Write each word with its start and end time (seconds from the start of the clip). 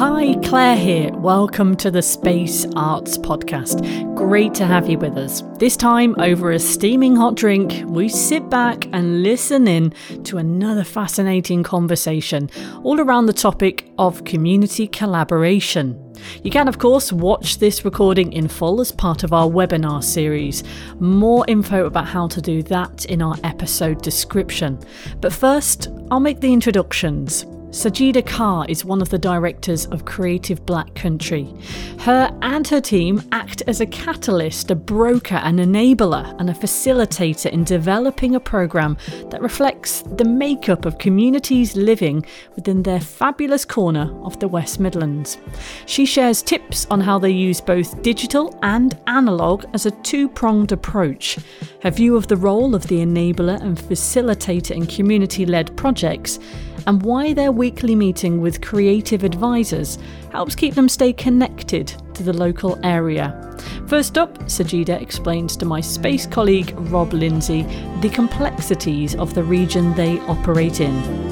Hi, 0.00 0.34
Clare 0.42 0.78
here. 0.78 1.12
Welcome 1.12 1.76
to 1.76 1.90
the 1.90 2.00
Space 2.00 2.64
Arts 2.74 3.18
Podcast. 3.18 3.84
Great 4.16 4.54
to 4.54 4.64
have 4.64 4.88
you 4.88 4.96
with 4.96 5.18
us. 5.18 5.42
This 5.58 5.76
time, 5.76 6.18
over 6.18 6.52
a 6.52 6.58
steaming 6.58 7.14
hot 7.14 7.34
drink, 7.34 7.84
we 7.84 8.08
sit 8.08 8.48
back 8.48 8.88
and 8.94 9.22
listen 9.22 9.68
in 9.68 9.92
to 10.24 10.38
another 10.38 10.84
fascinating 10.84 11.62
conversation 11.62 12.48
all 12.82 12.98
around 12.98 13.26
the 13.26 13.34
topic 13.34 13.90
of 13.98 14.24
community 14.24 14.86
collaboration. 14.86 16.02
You 16.42 16.50
can, 16.50 16.66
of 16.66 16.78
course, 16.78 17.12
watch 17.12 17.58
this 17.58 17.84
recording 17.84 18.32
in 18.32 18.48
full 18.48 18.80
as 18.80 18.92
part 18.92 19.22
of 19.22 19.34
our 19.34 19.48
webinar 19.48 20.02
series. 20.02 20.64
More 20.98 21.44
info 21.46 21.84
about 21.84 22.06
how 22.06 22.26
to 22.28 22.40
do 22.40 22.62
that 22.62 23.04
in 23.04 23.20
our 23.20 23.36
episode 23.44 24.00
description. 24.00 24.78
But 25.20 25.34
first, 25.34 25.88
I'll 26.10 26.20
make 26.20 26.40
the 26.40 26.54
introductions. 26.54 27.44
Sajida 27.70 28.26
Carr 28.26 28.66
is 28.68 28.84
one 28.84 29.00
of 29.00 29.10
the 29.10 29.18
directors 29.18 29.86
of 29.86 30.04
Creative 30.04 30.66
Black 30.66 30.92
Country. 30.96 31.54
Her 32.00 32.36
and 32.42 32.66
her 32.66 32.80
team 32.80 33.22
act 33.30 33.62
as 33.68 33.80
a 33.80 33.86
catalyst, 33.86 34.72
a 34.72 34.74
broker, 34.74 35.36
an 35.36 35.58
enabler, 35.58 36.34
and 36.40 36.50
a 36.50 36.52
facilitator 36.52 37.48
in 37.48 37.62
developing 37.62 38.34
a 38.34 38.40
programme 38.40 38.98
that 39.30 39.40
reflects 39.40 40.02
the 40.16 40.24
makeup 40.24 40.84
of 40.84 40.98
communities 40.98 41.76
living 41.76 42.26
within 42.56 42.82
their 42.82 42.98
fabulous 42.98 43.64
corner 43.64 44.12
of 44.24 44.36
the 44.40 44.48
West 44.48 44.80
Midlands. 44.80 45.38
She 45.86 46.04
shares 46.06 46.42
tips 46.42 46.88
on 46.90 47.00
how 47.00 47.20
they 47.20 47.30
use 47.30 47.60
both 47.60 48.02
digital 48.02 48.58
and 48.64 48.98
analogue 49.06 49.64
as 49.74 49.86
a 49.86 49.92
two 49.92 50.28
pronged 50.28 50.72
approach. 50.72 51.38
Her 51.84 51.92
view 51.92 52.16
of 52.16 52.26
the 52.26 52.36
role 52.36 52.74
of 52.74 52.88
the 52.88 52.98
enabler 52.98 53.60
and 53.62 53.78
facilitator 53.78 54.72
in 54.72 54.86
community 54.86 55.46
led 55.46 55.76
projects 55.76 56.40
and 56.86 57.02
why 57.02 57.32
their 57.32 57.52
weekly 57.52 57.94
meeting 57.94 58.40
with 58.40 58.60
creative 58.60 59.24
advisors 59.24 59.98
helps 60.32 60.54
keep 60.54 60.74
them 60.74 60.88
stay 60.88 61.12
connected 61.12 61.88
to 62.14 62.22
the 62.22 62.32
local 62.32 62.78
area. 62.84 63.36
First 63.86 64.18
up, 64.18 64.38
Sajida 64.40 65.00
explains 65.00 65.56
to 65.56 65.66
my 65.66 65.80
space 65.80 66.26
colleague 66.26 66.74
Rob 66.90 67.12
Lindsay 67.12 67.62
the 68.00 68.10
complexities 68.10 69.14
of 69.14 69.34
the 69.34 69.42
region 69.42 69.94
they 69.94 70.18
operate 70.20 70.80
in. 70.80 71.29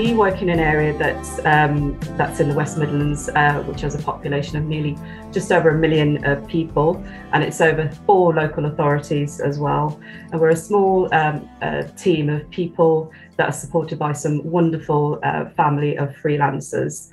We 0.00 0.14
work 0.14 0.40
in 0.40 0.48
an 0.48 0.58
area 0.58 0.96
that's 0.96 1.44
um, 1.44 1.98
that's 2.16 2.40
in 2.40 2.48
the 2.48 2.54
West 2.54 2.78
Midlands, 2.78 3.28
uh, 3.28 3.62
which 3.64 3.82
has 3.82 3.94
a 3.94 3.98
population 3.98 4.56
of 4.56 4.64
nearly 4.64 4.96
just 5.30 5.52
over 5.52 5.68
a 5.70 5.78
million 5.78 6.24
uh, 6.24 6.42
people, 6.48 7.04
and 7.32 7.44
it's 7.44 7.60
over 7.60 7.90
four 8.06 8.32
local 8.32 8.64
authorities 8.64 9.40
as 9.40 9.58
well. 9.58 10.00
And 10.32 10.40
we're 10.40 10.50
a 10.50 10.56
small 10.56 11.14
um, 11.14 11.46
uh, 11.60 11.82
team 11.98 12.30
of 12.30 12.48
people 12.48 13.12
that 13.36 13.50
are 13.50 13.52
supported 13.52 13.98
by 13.98 14.12
some 14.14 14.42
wonderful 14.42 15.20
uh, 15.22 15.50
family 15.50 15.98
of 15.98 16.16
freelancers. 16.16 17.10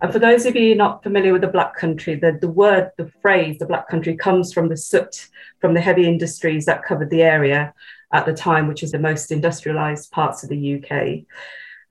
And 0.00 0.10
for 0.10 0.18
those 0.18 0.46
of 0.46 0.56
you 0.56 0.74
not 0.74 1.02
familiar 1.02 1.34
with 1.34 1.42
the 1.42 1.48
Black 1.48 1.76
Country, 1.76 2.14
the, 2.14 2.38
the 2.40 2.48
word, 2.48 2.90
the 2.96 3.12
phrase, 3.20 3.58
the 3.58 3.66
Black 3.66 3.86
Country 3.90 4.16
comes 4.16 4.50
from 4.50 4.70
the 4.70 4.78
soot 4.78 5.28
from 5.58 5.74
the 5.74 5.80
heavy 5.82 6.06
industries 6.08 6.64
that 6.64 6.84
covered 6.84 7.10
the 7.10 7.20
area 7.20 7.74
at 8.14 8.24
the 8.24 8.32
time, 8.32 8.66
which 8.66 8.82
is 8.82 8.92
the 8.92 8.98
most 8.98 9.30
industrialized 9.30 10.10
parts 10.10 10.42
of 10.42 10.48
the 10.48 10.82
UK. 10.82 11.26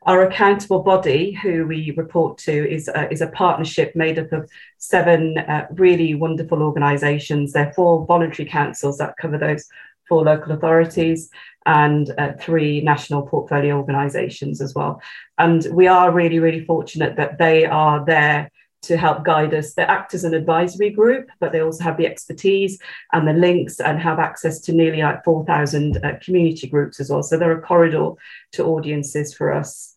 Our 0.04 0.24
accountable 0.24 0.82
body, 0.82 1.34
who 1.34 1.68
we 1.68 1.92
report 1.92 2.38
to, 2.40 2.72
is 2.72 2.88
a, 2.88 3.12
is 3.12 3.22
a 3.22 3.28
partnership 3.28 3.96
made 3.96 4.18
up 4.18 4.32
of 4.32 4.50
seven 4.78 5.38
uh, 5.38 5.68
really 5.72 6.16
wonderful 6.16 6.64
organisations. 6.64 7.52
There 7.52 7.68
are 7.68 7.74
four 7.74 8.06
voluntary 8.06 8.48
councils 8.48 8.98
that 9.00 9.18
cover 9.18 9.38
those 9.38 9.68
four 10.08 10.24
local 10.24 10.54
authorities 10.54 11.30
and 11.66 12.12
uh, 12.18 12.34
three 12.40 12.82
national 12.82 13.28
portfolio 13.28 13.78
organisations 13.78 14.62
as 14.62 14.74
well. 14.74 15.02
And 15.38 15.68
we 15.72 15.88
are 15.88 16.12
really, 16.12 16.40
really 16.40 16.66
fortunate 16.66 17.18
that 17.18 17.38
they 17.38 17.66
are 17.66 18.04
there 18.06 18.50
to 18.82 18.98
help 18.98 19.24
guide 19.24 19.54
us. 19.54 19.74
They 19.74 19.84
act 19.84 20.14
as 20.14 20.24
an 20.24 20.34
advisory 20.34 20.90
group, 20.90 21.30
but 21.40 21.52
they 21.52 21.62
also 21.62 21.84
have 21.84 21.98
the 21.98 22.08
expertise 22.08 22.80
and 23.12 23.28
the 23.28 23.34
links 23.34 23.80
and 23.80 24.00
have 24.00 24.20
access 24.20 24.60
to 24.62 24.74
nearly 24.74 25.02
like 25.02 25.24
4,000 25.24 25.98
uh, 26.04 26.14
community 26.22 26.68
groups 26.68 27.00
as 27.00 27.10
well. 27.10 27.24
So 27.24 27.38
they're 27.38 27.58
a 27.58 27.62
corridor 27.62 28.12
to 28.54 28.66
audiences 28.66 29.34
for 29.34 29.54
us. 29.54 29.96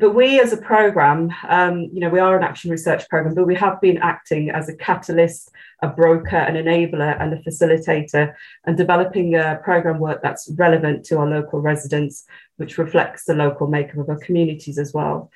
But 0.00 0.14
we 0.14 0.40
as 0.40 0.54
a 0.54 0.56
program, 0.56 1.30
um, 1.46 1.90
you 1.92 2.00
know, 2.00 2.08
we 2.08 2.20
are 2.20 2.34
an 2.34 2.42
action 2.42 2.70
research 2.70 3.06
program, 3.10 3.34
but 3.34 3.46
we 3.46 3.54
have 3.56 3.82
been 3.82 3.98
acting 3.98 4.48
as 4.48 4.66
a 4.70 4.74
catalyst, 4.74 5.50
a 5.82 5.88
broker, 5.88 6.36
an 6.36 6.54
enabler, 6.54 7.20
and 7.20 7.34
a 7.34 7.42
facilitator, 7.42 8.32
and 8.64 8.78
developing 8.78 9.34
a 9.34 9.60
program 9.62 9.98
work 9.98 10.22
that's 10.22 10.50
relevant 10.56 11.04
to 11.04 11.18
our 11.18 11.26
local 11.26 11.60
residents, 11.60 12.24
which 12.56 12.78
reflects 12.78 13.24
the 13.24 13.34
local 13.34 13.66
makeup 13.66 13.98
of 13.98 14.08
our 14.08 14.18
communities 14.20 14.78
as 14.78 14.94
well. 14.94 15.30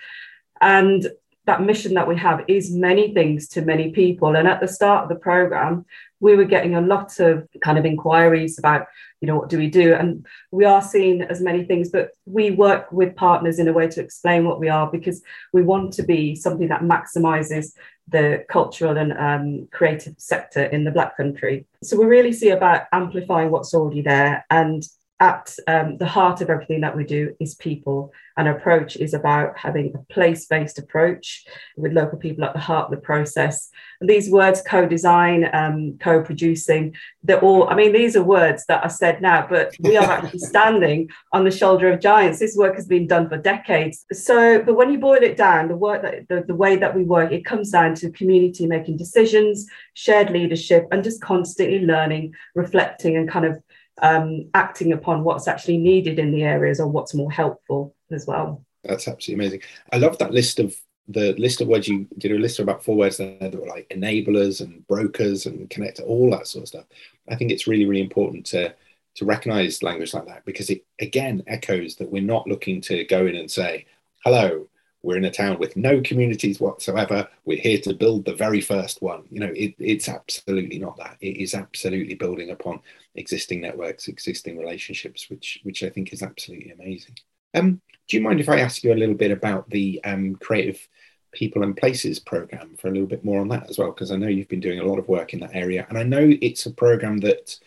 And 0.62 1.08
that 1.46 1.62
mission 1.62 1.94
that 1.94 2.08
we 2.08 2.16
have 2.16 2.44
is 2.48 2.74
many 2.74 3.12
things 3.12 3.48
to 3.48 3.62
many 3.62 3.90
people. 3.92 4.34
And 4.34 4.48
at 4.48 4.60
the 4.60 4.68
start 4.68 5.04
of 5.04 5.08
the 5.08 5.22
program, 5.22 5.84
we 6.20 6.36
were 6.36 6.44
getting 6.44 6.74
a 6.74 6.80
lot 6.80 7.20
of 7.20 7.46
kind 7.62 7.76
of 7.76 7.84
inquiries 7.84 8.58
about, 8.58 8.86
you 9.20 9.28
know, 9.28 9.36
what 9.36 9.50
do 9.50 9.58
we 9.58 9.68
do? 9.68 9.94
And 9.94 10.26
we 10.50 10.64
are 10.64 10.80
seen 10.80 11.22
as 11.22 11.42
many 11.42 11.64
things, 11.64 11.90
but 11.90 12.12
we 12.24 12.50
work 12.50 12.90
with 12.92 13.14
partners 13.14 13.58
in 13.58 13.68
a 13.68 13.72
way 13.74 13.88
to 13.88 14.00
explain 14.00 14.46
what 14.46 14.58
we 14.58 14.70
are 14.70 14.90
because 14.90 15.22
we 15.52 15.62
want 15.62 15.92
to 15.94 16.02
be 16.02 16.34
something 16.34 16.68
that 16.68 16.80
maximizes 16.80 17.72
the 18.08 18.44
cultural 18.48 18.96
and 18.96 19.12
um, 19.12 19.68
creative 19.70 20.14
sector 20.18 20.64
in 20.64 20.84
the 20.84 20.90
Black 20.90 21.16
country. 21.16 21.66
So 21.82 21.98
we 21.98 22.06
really 22.06 22.32
see 22.32 22.50
about 22.50 22.82
amplifying 22.92 23.50
what's 23.50 23.74
already 23.74 24.02
there 24.02 24.46
and 24.50 24.82
at 25.20 25.54
um, 25.68 25.96
the 25.98 26.06
heart 26.06 26.40
of 26.40 26.50
everything 26.50 26.80
that 26.80 26.96
we 26.96 27.04
do 27.04 27.34
is 27.40 27.54
people. 27.54 28.12
And 28.36 28.48
approach 28.48 28.96
is 28.96 29.14
about 29.14 29.56
having 29.56 29.94
a 29.94 30.12
place 30.12 30.46
based 30.46 30.76
approach 30.80 31.44
with 31.76 31.92
local 31.92 32.18
people 32.18 32.44
at 32.44 32.52
the 32.52 32.58
heart 32.58 32.86
of 32.86 32.90
the 32.90 32.96
process. 32.96 33.70
And 34.00 34.10
these 34.10 34.28
words, 34.28 34.60
co 34.60 34.88
design, 34.88 35.48
um, 35.52 35.98
co 36.00 36.20
producing, 36.20 36.96
they're 37.22 37.40
all, 37.40 37.68
I 37.68 37.76
mean, 37.76 37.92
these 37.92 38.16
are 38.16 38.24
words 38.24 38.66
that 38.66 38.82
are 38.82 38.90
said 38.90 39.22
now, 39.22 39.46
but 39.48 39.76
we 39.78 39.96
are 39.96 40.10
actually 40.10 40.38
standing 40.54 41.10
on 41.32 41.44
the 41.44 41.50
shoulder 41.52 41.92
of 41.92 42.00
giants. 42.00 42.40
This 42.40 42.56
work 42.56 42.74
has 42.74 42.86
been 42.86 43.06
done 43.06 43.28
for 43.28 43.38
decades. 43.38 44.04
So, 44.12 44.60
but 44.64 44.74
when 44.74 44.90
you 44.90 44.98
boil 44.98 45.22
it 45.22 45.36
down, 45.36 45.68
the 45.68 45.76
work 45.76 46.02
that 46.02 46.28
the, 46.28 46.42
the 46.44 46.56
way 46.56 46.74
that 46.74 46.96
we 46.96 47.04
work, 47.04 47.30
it 47.30 47.44
comes 47.44 47.70
down 47.70 47.94
to 47.96 48.10
community 48.10 48.66
making 48.66 48.96
decisions, 48.96 49.68
shared 49.94 50.30
leadership, 50.30 50.88
and 50.90 51.04
just 51.04 51.22
constantly 51.22 51.86
learning, 51.86 52.34
reflecting, 52.56 53.16
and 53.16 53.30
kind 53.30 53.44
of 53.44 53.62
um, 54.02 54.50
acting 54.54 54.92
upon 54.92 55.24
what's 55.24 55.48
actually 55.48 55.78
needed 55.78 56.18
in 56.18 56.32
the 56.32 56.42
areas 56.42 56.80
or 56.80 56.88
what's 56.88 57.14
more 57.14 57.30
helpful 57.30 57.94
as 58.10 58.26
well. 58.26 58.64
That's 58.82 59.08
absolutely 59.08 59.44
amazing. 59.44 59.62
I 59.92 59.98
love 59.98 60.18
that 60.18 60.32
list 60.32 60.58
of 60.58 60.76
the 61.08 61.34
list 61.34 61.60
of 61.60 61.68
words 61.68 61.86
you 61.86 62.08
did 62.16 62.32
a 62.32 62.36
list 62.36 62.58
of 62.58 62.64
about 62.64 62.82
four 62.82 62.96
words 62.96 63.18
there 63.18 63.36
that 63.38 63.54
were 63.54 63.66
like 63.66 63.88
enablers 63.90 64.62
and 64.62 64.86
brokers 64.86 65.46
and 65.46 65.68
connector, 65.68 66.06
all 66.06 66.30
that 66.30 66.46
sort 66.46 66.62
of 66.62 66.68
stuff. 66.68 66.86
I 67.28 67.36
think 67.36 67.50
it's 67.50 67.66
really, 67.66 67.86
really 67.86 68.00
important 68.00 68.46
to 68.46 68.74
to 69.16 69.24
recognize 69.24 69.82
language 69.82 70.12
like 70.12 70.26
that 70.26 70.44
because 70.44 70.70
it 70.70 70.84
again 71.00 71.42
echoes 71.46 71.96
that 71.96 72.10
we're 72.10 72.22
not 72.22 72.48
looking 72.48 72.80
to 72.82 73.04
go 73.04 73.26
in 73.26 73.36
and 73.36 73.50
say, 73.50 73.86
hello, 74.24 74.66
we're 75.04 75.18
in 75.18 75.26
a 75.26 75.30
town 75.30 75.58
with 75.58 75.76
no 75.76 76.00
communities 76.00 76.60
whatsoever. 76.60 77.28
We're 77.44 77.60
here 77.60 77.78
to 77.80 77.92
build 77.92 78.24
the 78.24 78.34
very 78.34 78.62
first 78.62 79.02
one. 79.02 79.24
You 79.30 79.40
know, 79.40 79.52
it, 79.54 79.74
it's 79.78 80.08
absolutely 80.08 80.78
not 80.78 80.96
that. 80.96 81.18
It 81.20 81.36
is 81.36 81.54
absolutely 81.54 82.14
building 82.14 82.50
upon 82.50 82.80
existing 83.14 83.60
networks, 83.60 84.08
existing 84.08 84.58
relationships, 84.58 85.28
which 85.28 85.60
which 85.62 85.82
I 85.82 85.90
think 85.90 86.12
is 86.12 86.22
absolutely 86.22 86.70
amazing. 86.70 87.16
Um, 87.52 87.82
do 88.08 88.16
you 88.16 88.22
mind 88.22 88.40
if 88.40 88.48
I 88.48 88.60
ask 88.60 88.82
you 88.82 88.92
a 88.92 88.94
little 88.94 89.14
bit 89.14 89.30
about 89.30 89.68
the 89.68 90.00
um, 90.04 90.36
creative 90.36 90.88
people 91.32 91.62
and 91.62 91.76
places 91.76 92.18
program 92.18 92.76
for 92.78 92.88
a 92.88 92.90
little 92.90 93.06
bit 93.06 93.24
more 93.24 93.40
on 93.40 93.48
that 93.48 93.68
as 93.68 93.78
well? 93.78 93.90
Because 93.90 94.10
I 94.10 94.16
know 94.16 94.28
you've 94.28 94.48
been 94.48 94.60
doing 94.60 94.80
a 94.80 94.86
lot 94.86 94.98
of 94.98 95.08
work 95.08 95.34
in 95.34 95.40
that 95.40 95.54
area, 95.54 95.86
and 95.90 95.98
I 95.98 96.02
know 96.02 96.32
it's 96.40 96.64
a 96.64 96.72
program 96.72 97.18
that 97.18 97.58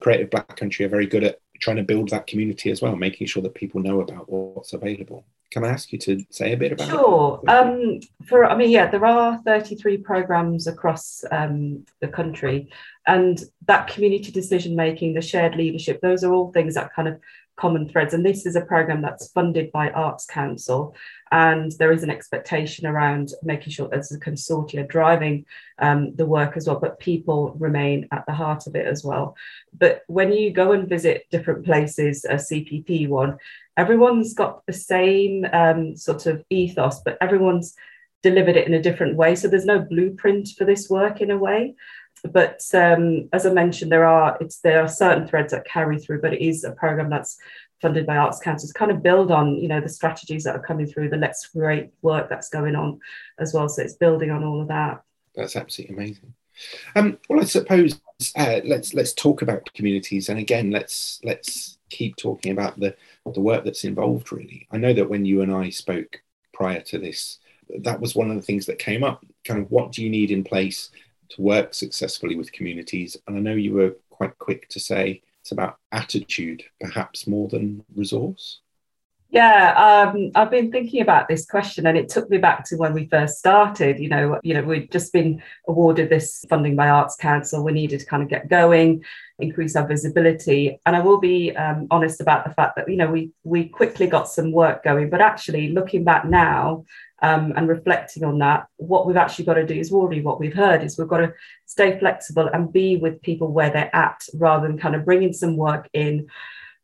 Creative 0.00 0.28
Black 0.28 0.56
Country 0.56 0.84
are 0.86 0.90
very 0.90 1.06
good 1.06 1.22
at 1.22 1.40
trying 1.60 1.76
to 1.76 1.82
build 1.84 2.08
that 2.08 2.26
community 2.26 2.70
as 2.70 2.82
well, 2.82 2.96
making 2.96 3.28
sure 3.28 3.42
that 3.42 3.54
people 3.54 3.80
know 3.80 4.00
about 4.00 4.28
what's 4.28 4.72
available. 4.72 5.24
Can 5.50 5.64
I 5.64 5.68
ask 5.68 5.92
you 5.92 5.98
to 5.98 6.24
say 6.30 6.52
a 6.52 6.56
bit 6.56 6.72
about 6.72 6.88
sure. 6.88 7.40
Um, 7.48 8.00
for 8.26 8.44
I 8.44 8.56
mean, 8.56 8.70
yeah, 8.70 8.88
there 8.88 9.04
are 9.04 9.38
33 9.44 9.98
programs 9.98 10.66
across 10.66 11.24
um, 11.32 11.84
the 12.00 12.08
country, 12.08 12.70
and 13.06 13.42
that 13.66 13.88
community 13.88 14.30
decision 14.30 14.76
making, 14.76 15.14
the 15.14 15.22
shared 15.22 15.56
leadership, 15.56 16.00
those 16.00 16.22
are 16.22 16.32
all 16.32 16.52
things 16.52 16.74
that 16.74 16.94
kind 16.94 17.08
of 17.08 17.18
common 17.60 17.86
threads. 17.86 18.14
And 18.14 18.24
this 18.24 18.46
is 18.46 18.56
a 18.56 18.62
program 18.62 19.02
that's 19.02 19.28
funded 19.32 19.70
by 19.70 19.90
Arts 19.90 20.24
Council. 20.24 20.94
And 21.30 21.70
there 21.72 21.92
is 21.92 22.02
an 22.02 22.10
expectation 22.10 22.86
around 22.86 23.32
making 23.42 23.72
sure 23.72 23.86
there's 23.86 24.10
a 24.12 24.18
consortia 24.18 24.88
driving 24.88 25.44
um, 25.78 26.16
the 26.16 26.24
work 26.24 26.56
as 26.56 26.66
well, 26.66 26.80
but 26.80 26.98
people 26.98 27.54
remain 27.58 28.08
at 28.12 28.24
the 28.26 28.32
heart 28.32 28.66
of 28.66 28.74
it 28.74 28.86
as 28.86 29.04
well. 29.04 29.36
But 29.78 30.02
when 30.06 30.32
you 30.32 30.52
go 30.52 30.72
and 30.72 30.88
visit 30.88 31.26
different 31.30 31.64
places, 31.64 32.24
a 32.24 32.34
CPP 32.34 33.08
one, 33.08 33.36
everyone's 33.80 34.34
got 34.34 34.64
the 34.66 34.72
same 34.72 35.46
um, 35.52 35.96
sort 35.96 36.26
of 36.26 36.44
ethos, 36.50 37.00
but 37.04 37.18
everyone's 37.20 37.74
delivered 38.22 38.56
it 38.56 38.66
in 38.66 38.74
a 38.74 38.82
different 38.82 39.16
way. 39.16 39.34
So 39.34 39.48
there's 39.48 39.64
no 39.64 39.78
blueprint 39.78 40.48
for 40.56 40.64
this 40.64 40.90
work 40.90 41.20
in 41.20 41.30
a 41.30 41.38
way 41.38 41.74
but 42.24 42.62
um, 42.74 43.28
as 43.32 43.46
I 43.46 43.52
mentioned, 43.52 43.90
there 43.90 44.04
are 44.04 44.38
there 44.62 44.82
are 44.82 44.88
certain 44.88 45.26
threads 45.26 45.52
that 45.52 45.64
carry 45.64 45.98
through, 45.98 46.20
but 46.20 46.34
it 46.34 46.42
is 46.42 46.64
a 46.64 46.72
program 46.72 47.10
that's 47.10 47.38
funded 47.80 48.06
by 48.06 48.16
Arts 48.16 48.40
Council 48.40 48.68
to 48.68 48.74
kind 48.74 48.90
of 48.90 49.02
build 49.02 49.30
on, 49.30 49.56
you 49.56 49.68
know, 49.68 49.80
the 49.80 49.88
strategies 49.88 50.44
that 50.44 50.54
are 50.54 50.62
coming 50.62 50.86
through, 50.86 51.08
the 51.08 51.16
Let's 51.16 51.46
Create 51.46 51.90
work 52.02 52.28
that's 52.28 52.50
going 52.50 52.76
on 52.76 53.00
as 53.38 53.54
well. 53.54 53.68
So 53.68 53.82
it's 53.82 53.94
building 53.94 54.30
on 54.30 54.44
all 54.44 54.60
of 54.60 54.68
that. 54.68 55.02
That's 55.34 55.56
absolutely 55.56 55.96
amazing. 55.96 56.34
Um, 56.94 57.18
well, 57.28 57.40
I 57.40 57.44
suppose 57.44 58.00
uh, 58.36 58.60
let's 58.64 58.92
let's 58.92 59.14
talk 59.14 59.40
about 59.40 59.72
communities, 59.74 60.28
and 60.28 60.38
again, 60.38 60.70
let's 60.70 61.20
let's 61.24 61.78
keep 61.90 62.16
talking 62.16 62.52
about 62.52 62.78
the 62.78 62.96
the 63.34 63.40
work 63.40 63.64
that's 63.64 63.84
involved. 63.84 64.32
Really, 64.32 64.66
I 64.70 64.78
know 64.78 64.92
that 64.92 65.08
when 65.10 65.24
you 65.24 65.42
and 65.42 65.52
I 65.52 65.70
spoke 65.70 66.22
prior 66.52 66.80
to 66.82 66.98
this, 66.98 67.38
that 67.80 68.00
was 68.00 68.14
one 68.14 68.30
of 68.30 68.36
the 68.36 68.42
things 68.42 68.66
that 68.66 68.78
came 68.78 69.04
up. 69.04 69.24
Kind 69.44 69.60
of, 69.60 69.70
what 69.70 69.92
do 69.92 70.02
you 70.02 70.10
need 70.10 70.30
in 70.30 70.44
place 70.44 70.90
to 71.30 71.42
work 71.42 71.74
successfully 71.74 72.36
with 72.36 72.52
communities? 72.52 73.16
And 73.26 73.36
I 73.36 73.40
know 73.40 73.54
you 73.54 73.74
were 73.74 73.96
quite 74.10 74.38
quick 74.38 74.68
to 74.70 74.80
say 74.80 75.22
it's 75.40 75.52
about 75.52 75.78
attitude, 75.92 76.62
perhaps 76.80 77.26
more 77.26 77.48
than 77.48 77.84
resource. 77.94 78.60
Yeah, 79.32 80.10
um, 80.12 80.32
I've 80.34 80.50
been 80.50 80.72
thinking 80.72 81.02
about 81.02 81.28
this 81.28 81.46
question, 81.46 81.86
and 81.86 81.96
it 81.96 82.08
took 82.08 82.28
me 82.28 82.38
back 82.38 82.64
to 82.64 82.76
when 82.76 82.92
we 82.92 83.06
first 83.06 83.38
started. 83.38 84.00
You 84.00 84.08
know, 84.08 84.40
you 84.42 84.54
know, 84.54 84.62
we'd 84.62 84.90
just 84.90 85.12
been 85.12 85.40
awarded 85.68 86.10
this 86.10 86.44
funding 86.48 86.74
by 86.74 86.88
Arts 86.88 87.14
Council. 87.14 87.62
We 87.62 87.70
needed 87.70 88.00
to 88.00 88.06
kind 88.06 88.24
of 88.24 88.28
get 88.28 88.48
going, 88.48 89.04
increase 89.38 89.76
our 89.76 89.86
visibility, 89.86 90.80
and 90.84 90.96
I 90.96 91.00
will 91.00 91.20
be 91.20 91.54
um, 91.54 91.86
honest 91.92 92.20
about 92.20 92.44
the 92.44 92.52
fact 92.54 92.74
that 92.74 92.88
you 92.88 92.96
know 92.96 93.08
we 93.08 93.30
we 93.44 93.68
quickly 93.68 94.08
got 94.08 94.28
some 94.28 94.50
work 94.50 94.82
going. 94.82 95.10
But 95.10 95.20
actually, 95.20 95.68
looking 95.68 96.02
back 96.02 96.24
now 96.24 96.84
um, 97.22 97.52
and 97.56 97.68
reflecting 97.68 98.24
on 98.24 98.40
that, 98.40 98.66
what 98.78 99.06
we've 99.06 99.16
actually 99.16 99.44
got 99.44 99.54
to 99.54 99.66
do 99.66 99.78
is 99.78 99.92
already 99.92 100.22
what 100.22 100.40
we've 100.40 100.54
heard 100.54 100.82
is 100.82 100.98
we've 100.98 101.06
got 101.06 101.18
to 101.18 101.32
stay 101.66 101.96
flexible 102.00 102.48
and 102.52 102.72
be 102.72 102.96
with 102.96 103.22
people 103.22 103.52
where 103.52 103.70
they're 103.70 103.94
at, 103.94 104.24
rather 104.34 104.66
than 104.66 104.76
kind 104.76 104.96
of 104.96 105.04
bringing 105.04 105.32
some 105.32 105.56
work 105.56 105.88
in 105.92 106.26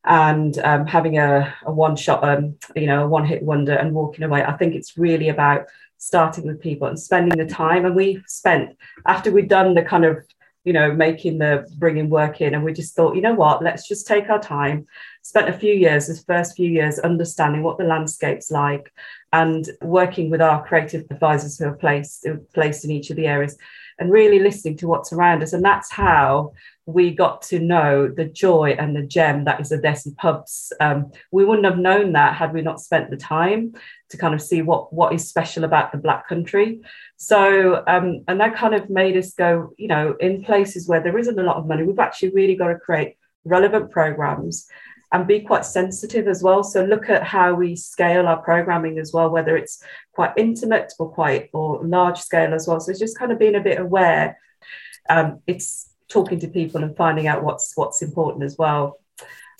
and 0.06 0.58
um, 0.58 0.86
having 0.86 1.18
a, 1.18 1.52
a 1.64 1.72
one 1.72 1.96
shot, 1.96 2.22
um, 2.22 2.56
you 2.74 2.86
know, 2.86 3.04
a 3.04 3.08
one 3.08 3.24
hit 3.24 3.42
wonder 3.42 3.74
and 3.74 3.92
walking 3.92 4.24
away. 4.24 4.44
I 4.44 4.56
think 4.56 4.74
it's 4.74 4.96
really 4.96 5.28
about 5.28 5.66
starting 5.98 6.46
with 6.46 6.60
people 6.60 6.86
and 6.86 6.98
spending 6.98 7.38
the 7.38 7.52
time. 7.52 7.84
And 7.84 7.96
we 7.96 8.22
spent, 8.26 8.76
after 9.06 9.32
we'd 9.32 9.48
done 9.48 9.74
the 9.74 9.82
kind 9.82 10.04
of, 10.04 10.18
you 10.64 10.72
know, 10.72 10.92
making 10.92 11.38
the 11.38 11.66
bringing 11.78 12.10
work 12.10 12.40
in, 12.40 12.54
and 12.54 12.64
we 12.64 12.72
just 12.72 12.94
thought, 12.94 13.14
you 13.14 13.22
know 13.22 13.34
what, 13.34 13.62
let's 13.62 13.86
just 13.86 14.06
take 14.06 14.28
our 14.30 14.40
time. 14.40 14.86
Spent 15.22 15.48
a 15.48 15.52
few 15.52 15.72
years, 15.72 16.06
the 16.06 16.16
first 16.26 16.56
few 16.56 16.68
years, 16.68 16.98
understanding 16.98 17.62
what 17.62 17.78
the 17.78 17.84
landscape's 17.84 18.50
like 18.50 18.92
and 19.32 19.68
working 19.82 20.30
with 20.30 20.40
our 20.40 20.64
creative 20.66 21.04
advisors 21.10 21.58
who 21.58 21.66
are 21.66 21.76
placed, 21.76 22.26
placed 22.52 22.84
in 22.84 22.90
each 22.90 23.10
of 23.10 23.16
the 23.16 23.26
areas 23.26 23.56
and 23.98 24.12
really 24.12 24.38
listening 24.38 24.76
to 24.78 24.88
what's 24.88 25.12
around 25.12 25.42
us. 25.42 25.52
And 25.52 25.64
that's 25.64 25.90
how 25.90 26.52
we 26.86 27.10
got 27.14 27.42
to 27.42 27.58
know 27.58 28.08
the 28.08 28.24
joy 28.24 28.76
and 28.78 28.94
the 28.94 29.02
gem 29.02 29.44
that 29.44 29.60
is 29.60 29.72
Odesi 29.72 30.16
pubs. 30.16 30.72
Um, 30.80 31.10
we 31.32 31.44
wouldn't 31.44 31.66
have 31.66 31.78
known 31.78 32.12
that 32.12 32.34
had 32.34 32.52
we 32.52 32.62
not 32.62 32.80
spent 32.80 33.10
the 33.10 33.16
time 33.16 33.74
to 34.10 34.16
kind 34.16 34.34
of 34.34 34.42
see 34.42 34.62
what 34.62 34.92
what 34.92 35.12
is 35.12 35.28
special 35.28 35.64
about 35.64 35.90
the 35.90 35.98
Black 35.98 36.28
Country. 36.28 36.80
So, 37.16 37.82
um, 37.88 38.22
and 38.28 38.40
that 38.40 38.56
kind 38.56 38.74
of 38.74 38.88
made 38.88 39.16
us 39.16 39.32
go, 39.32 39.72
you 39.76 39.88
know, 39.88 40.14
in 40.20 40.44
places 40.44 40.86
where 40.86 41.02
there 41.02 41.18
isn't 41.18 41.38
a 41.38 41.42
lot 41.42 41.56
of 41.56 41.66
money, 41.66 41.82
we've 41.82 41.98
actually 41.98 42.30
really 42.30 42.54
got 42.54 42.68
to 42.68 42.78
create 42.78 43.16
relevant 43.44 43.90
programs 43.90 44.68
and 45.12 45.26
be 45.26 45.40
quite 45.40 45.64
sensitive 45.64 46.26
as 46.26 46.42
well. 46.42 46.64
So 46.64 46.84
look 46.84 47.08
at 47.08 47.22
how 47.22 47.54
we 47.54 47.76
scale 47.76 48.26
our 48.26 48.42
programming 48.42 48.98
as 48.98 49.12
well, 49.12 49.30
whether 49.30 49.56
it's 49.56 49.82
quite 50.12 50.32
intimate 50.36 50.92
or 50.98 51.10
quite 51.10 51.50
or 51.52 51.84
large 51.84 52.20
scale 52.20 52.52
as 52.52 52.66
well. 52.66 52.80
So 52.80 52.90
it's 52.90 53.00
just 53.00 53.18
kind 53.18 53.32
of 53.32 53.38
being 53.38 53.54
a 53.54 53.60
bit 53.60 53.80
aware. 53.80 54.38
Um, 55.08 55.40
it's 55.46 55.90
talking 56.08 56.40
to 56.40 56.48
people 56.48 56.82
and 56.82 56.96
finding 56.96 57.26
out 57.26 57.42
what's 57.42 57.72
what's 57.76 58.02
important 58.02 58.44
as 58.44 58.56
well 58.58 58.98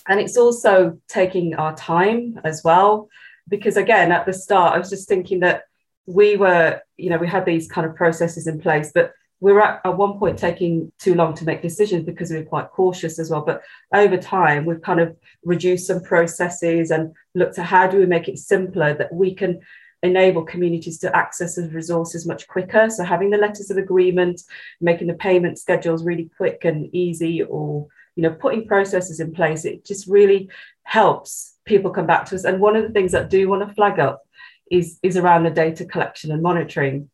and 0.07 0.19
it's 0.19 0.37
also 0.37 0.97
taking 1.07 1.55
our 1.55 1.75
time 1.75 2.39
as 2.43 2.63
well 2.63 3.09
because 3.47 3.77
again 3.77 4.11
at 4.11 4.25
the 4.25 4.33
start 4.33 4.73
i 4.73 4.77
was 4.77 4.89
just 4.89 5.07
thinking 5.07 5.41
that 5.41 5.63
we 6.05 6.37
were 6.37 6.79
you 6.95 7.09
know 7.09 7.17
we 7.17 7.27
had 7.27 7.45
these 7.45 7.67
kind 7.67 7.85
of 7.85 7.95
processes 7.95 8.47
in 8.47 8.59
place 8.59 8.91
but 8.93 9.11
were 9.39 9.61
at, 9.61 9.81
at 9.85 9.97
one 9.97 10.17
point 10.17 10.37
taking 10.37 10.91
too 10.99 11.15
long 11.15 11.33
to 11.35 11.45
make 11.45 11.61
decisions 11.61 12.03
because 12.03 12.31
we 12.31 12.37
were 12.37 12.43
quite 12.43 12.69
cautious 12.71 13.19
as 13.19 13.29
well 13.29 13.41
but 13.41 13.61
over 13.93 14.17
time 14.17 14.65
we've 14.65 14.81
kind 14.81 14.99
of 14.99 15.15
reduced 15.43 15.87
some 15.87 16.01
processes 16.01 16.91
and 16.91 17.13
looked 17.35 17.59
at 17.59 17.65
how 17.65 17.87
do 17.87 17.97
we 17.97 18.05
make 18.05 18.27
it 18.27 18.37
simpler 18.37 18.93
that 18.93 19.13
we 19.13 19.33
can 19.33 19.59
enable 20.03 20.43
communities 20.43 20.99
to 20.99 21.15
access 21.15 21.55
the 21.55 21.67
resources 21.69 22.27
much 22.27 22.47
quicker. 22.47 22.89
So 22.89 23.03
having 23.03 23.29
the 23.29 23.37
letters 23.37 23.71
of 23.71 23.77
agreement, 23.77 24.41
making 24.79 25.07
the 25.07 25.15
payment 25.15 25.57
schedules 25.57 26.05
really 26.05 26.29
quick 26.37 26.65
and 26.65 26.93
easy, 26.93 27.41
or 27.41 27.87
you 28.15 28.23
know, 28.23 28.31
putting 28.31 28.67
processes 28.67 29.19
in 29.19 29.33
place, 29.33 29.65
it 29.65 29.85
just 29.85 30.07
really 30.07 30.49
helps 30.83 31.55
people 31.65 31.91
come 31.91 32.07
back 32.07 32.25
to 32.25 32.35
us. 32.35 32.45
And 32.45 32.59
one 32.59 32.75
of 32.75 32.83
the 32.83 32.89
things 32.89 33.11
that 33.11 33.25
I 33.25 33.27
do 33.27 33.47
want 33.49 33.67
to 33.67 33.73
flag 33.75 33.99
up 33.99 34.21
is, 34.71 34.99
is 35.03 35.17
around 35.17 35.43
the 35.43 35.51
data 35.51 35.85
collection 35.85 36.31
and 36.31 36.41
monitoring. 36.41 37.09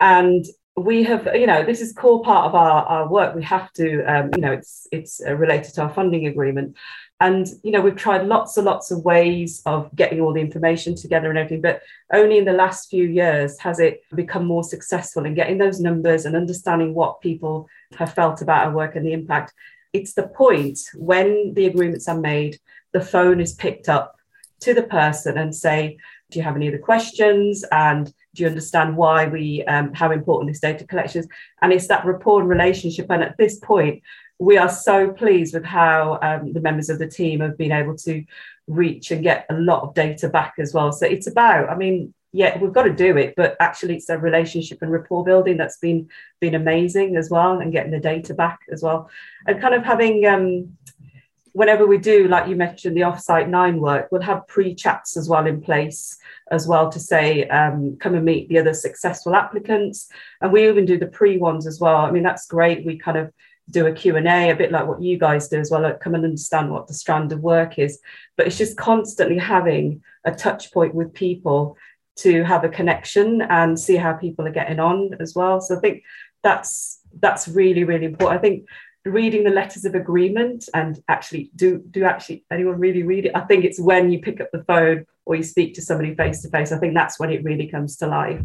And 0.00 0.44
we 0.76 1.04
have, 1.04 1.28
you 1.34 1.46
know, 1.46 1.62
this 1.64 1.80
is 1.80 1.92
core 1.92 2.22
part 2.22 2.46
of 2.46 2.54
our, 2.54 2.84
our 2.84 3.08
work. 3.08 3.34
We 3.34 3.42
have 3.42 3.72
to, 3.74 4.02
um, 4.04 4.30
you 4.34 4.40
know, 4.40 4.52
it's 4.52 4.86
it's 4.90 5.20
related 5.24 5.74
to 5.74 5.82
our 5.82 5.92
funding 5.92 6.26
agreement. 6.26 6.76
And 7.20 7.46
you 7.62 7.70
know, 7.70 7.80
we've 7.80 7.96
tried 7.96 8.26
lots 8.26 8.56
and 8.56 8.64
lots 8.64 8.90
of 8.90 9.04
ways 9.04 9.62
of 9.66 9.94
getting 9.94 10.20
all 10.20 10.32
the 10.32 10.40
information 10.40 10.96
together 10.96 11.28
and 11.28 11.38
everything, 11.38 11.60
but 11.60 11.82
only 12.12 12.38
in 12.38 12.46
the 12.46 12.52
last 12.52 12.88
few 12.88 13.04
years 13.04 13.58
has 13.60 13.78
it 13.78 14.02
become 14.14 14.46
more 14.46 14.64
successful 14.64 15.24
in 15.24 15.34
getting 15.34 15.58
those 15.58 15.78
numbers 15.78 16.24
and 16.24 16.34
understanding 16.34 16.94
what 16.94 17.20
people 17.20 17.68
have 17.96 18.14
felt 18.14 18.42
about 18.42 18.66
our 18.66 18.72
work 18.72 18.96
and 18.96 19.06
the 19.06 19.12
impact. 19.12 19.52
It's 19.92 20.14
the 20.14 20.26
point 20.26 20.80
when 20.94 21.52
the 21.54 21.66
agreements 21.66 22.08
are 22.08 22.18
made, 22.18 22.58
the 22.92 23.00
phone 23.00 23.40
is 23.40 23.52
picked 23.52 23.88
up 23.88 24.16
to 24.60 24.72
the 24.72 24.82
person 24.82 25.36
and 25.36 25.54
say, 25.54 25.98
do 26.30 26.38
you 26.38 26.44
have 26.44 26.56
any 26.56 26.68
other 26.68 26.78
questions? 26.78 27.64
And 27.70 28.12
do 28.34 28.42
you 28.42 28.48
understand 28.48 28.96
why 28.96 29.26
we 29.26 29.64
um, 29.64 29.92
how 29.92 30.10
important 30.10 30.50
this 30.50 30.60
data 30.60 30.86
collection 30.86 31.20
is? 31.20 31.28
And 31.60 31.72
it's 31.72 31.88
that 31.88 32.04
rapport 32.04 32.40
and 32.40 32.48
relationship. 32.48 33.06
And 33.10 33.22
at 33.22 33.36
this 33.36 33.58
point, 33.58 34.02
we 34.38 34.56
are 34.56 34.68
so 34.68 35.10
pleased 35.10 35.54
with 35.54 35.64
how 35.64 36.18
um, 36.22 36.52
the 36.52 36.60
members 36.60 36.88
of 36.90 36.98
the 36.98 37.06
team 37.06 37.40
have 37.40 37.58
been 37.58 37.72
able 37.72 37.96
to 37.98 38.24
reach 38.66 39.10
and 39.10 39.22
get 39.22 39.46
a 39.50 39.54
lot 39.54 39.82
of 39.82 39.94
data 39.94 40.28
back 40.28 40.54
as 40.58 40.72
well. 40.72 40.92
So 40.92 41.06
it's 41.06 41.26
about, 41.26 41.68
I 41.68 41.76
mean, 41.76 42.14
yeah, 42.32 42.58
we've 42.58 42.72
got 42.72 42.84
to 42.84 42.92
do 42.92 43.16
it, 43.18 43.34
but 43.36 43.56
actually 43.60 43.96
it's 43.96 44.08
a 44.08 44.16
relationship 44.16 44.80
and 44.80 44.90
rapport 44.90 45.22
building 45.22 45.58
that's 45.58 45.78
been 45.78 46.08
been 46.40 46.54
amazing 46.54 47.16
as 47.16 47.28
well, 47.28 47.60
and 47.60 47.72
getting 47.72 47.92
the 47.92 48.00
data 48.00 48.32
back 48.32 48.60
as 48.72 48.82
well, 48.82 49.10
and 49.46 49.60
kind 49.60 49.74
of 49.74 49.84
having 49.84 50.24
um, 50.26 50.76
whenever 51.52 51.86
we 51.86 51.98
do, 51.98 52.28
like 52.28 52.48
you 52.48 52.56
mentioned, 52.56 52.96
the 52.96 53.02
offsite 53.02 53.48
nine 53.48 53.80
work, 53.80 54.08
we'll 54.10 54.22
have 54.22 54.46
pre-chats 54.46 55.16
as 55.16 55.28
well 55.28 55.46
in 55.46 55.60
place 55.60 56.18
as 56.50 56.66
well 56.66 56.90
to 56.90 56.98
say, 56.98 57.46
um, 57.48 57.96
come 58.00 58.14
and 58.14 58.24
meet 58.24 58.48
the 58.48 58.58
other 58.58 58.74
successful 58.74 59.34
applicants. 59.34 60.08
And 60.40 60.52
we 60.52 60.68
even 60.68 60.86
do 60.86 60.98
the 60.98 61.06
pre 61.06 61.38
ones 61.38 61.66
as 61.66 61.80
well. 61.80 61.96
I 61.96 62.10
mean, 62.10 62.22
that's 62.22 62.46
great. 62.46 62.84
We 62.84 62.98
kind 62.98 63.18
of 63.18 63.32
do 63.70 63.86
a 63.86 63.92
Q&A, 63.92 64.50
a 64.50 64.56
bit 64.56 64.72
like 64.72 64.86
what 64.86 65.02
you 65.02 65.18
guys 65.18 65.48
do 65.48 65.58
as 65.58 65.70
well, 65.70 65.82
like 65.82 66.00
come 66.00 66.14
and 66.14 66.24
understand 66.24 66.70
what 66.70 66.88
the 66.88 66.94
strand 66.94 67.32
of 67.32 67.40
work 67.40 67.78
is. 67.78 68.00
But 68.36 68.46
it's 68.46 68.58
just 68.58 68.76
constantly 68.76 69.38
having 69.38 70.02
a 70.24 70.32
touch 70.32 70.72
point 70.72 70.94
with 70.94 71.14
people 71.14 71.76
to 72.16 72.44
have 72.44 72.64
a 72.64 72.68
connection 72.68 73.42
and 73.42 73.78
see 73.78 73.96
how 73.96 74.12
people 74.12 74.46
are 74.46 74.52
getting 74.52 74.80
on 74.80 75.10
as 75.20 75.34
well. 75.34 75.60
So 75.60 75.76
I 75.76 75.80
think 75.80 76.02
that's 76.42 77.00
that's 77.20 77.48
really, 77.48 77.84
really 77.84 78.06
important. 78.06 78.38
I 78.38 78.42
think 78.42 78.66
reading 79.04 79.44
the 79.44 79.50
letters 79.50 79.84
of 79.84 79.94
agreement 79.94 80.68
and 80.74 81.02
actually 81.08 81.50
do 81.56 81.78
do 81.90 82.04
actually 82.04 82.44
anyone 82.50 82.78
really 82.78 83.02
read 83.02 83.26
it? 83.26 83.32
I 83.34 83.40
think 83.40 83.64
it's 83.64 83.80
when 83.80 84.10
you 84.10 84.20
pick 84.20 84.40
up 84.40 84.50
the 84.52 84.64
phone 84.64 85.06
or 85.24 85.36
you 85.36 85.42
speak 85.42 85.74
to 85.74 85.82
somebody 85.82 86.14
face 86.14 86.42
to 86.42 86.50
face. 86.50 86.72
I 86.72 86.78
think 86.78 86.94
that's 86.94 87.18
when 87.18 87.30
it 87.30 87.44
really 87.44 87.66
comes 87.66 87.96
to 87.98 88.06
life. 88.06 88.40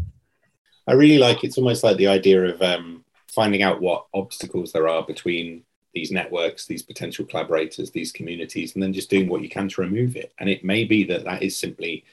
I 0.88 0.94
really 0.94 1.18
like 1.18 1.44
it's 1.44 1.58
almost 1.58 1.84
like 1.84 1.98
the 1.98 2.08
idea 2.08 2.46
of 2.46 2.62
um, 2.62 3.04
finding 3.28 3.62
out 3.62 3.82
what 3.82 4.08
obstacles 4.14 4.72
there 4.72 4.88
are 4.88 5.04
between 5.04 5.64
these 5.94 6.12
networks, 6.12 6.66
these 6.66 6.84
potential 6.84 7.26
collaborators, 7.26 7.92
these 7.92 8.12
communities, 8.12 8.74
and 8.74 8.84
then 8.84 8.94
just 8.94 9.10
doing 9.10 9.28
what 9.28 9.42
you 9.42 9.50
can 9.50 9.68
to 9.70 9.82
remove 9.82 10.16
it. 10.16 10.32
And 10.40 10.50
it 10.50 10.64
may 10.64 10.84
be 10.84 11.04
that 11.06 11.26
that 11.26 11.42
is 11.42 11.58
simply 11.58 12.06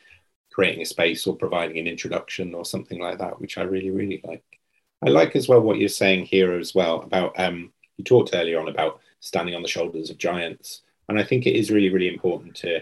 creating 0.50 0.82
a 0.82 0.86
space 0.86 1.26
or 1.26 1.36
providing 1.36 1.78
an 1.78 1.86
introduction 1.86 2.54
or 2.54 2.64
something 2.64 3.00
like 3.00 3.18
that, 3.18 3.40
which 3.40 3.58
I 3.58 3.62
really, 3.62 3.90
really 3.90 4.20
like. 4.24 4.42
I 5.02 5.10
like 5.10 5.36
as 5.36 5.48
well 5.48 5.60
what 5.60 5.78
you're 5.78 5.88
saying 5.88 6.24
here 6.24 6.58
as 6.58 6.74
well 6.74 7.02
about 7.02 7.38
um, 7.38 7.73
you 7.96 8.04
talked 8.04 8.30
earlier 8.34 8.60
on 8.60 8.68
about 8.68 9.00
standing 9.20 9.54
on 9.54 9.62
the 9.62 9.68
shoulders 9.68 10.10
of 10.10 10.18
giants, 10.18 10.82
and 11.08 11.18
I 11.18 11.24
think 11.24 11.46
it 11.46 11.56
is 11.56 11.70
really, 11.70 11.90
really 11.90 12.08
important 12.08 12.54
to 12.56 12.80